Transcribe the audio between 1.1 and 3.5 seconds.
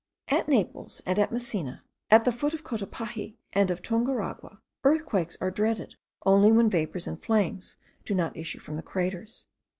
at Messina, at the foot of Cotopaxi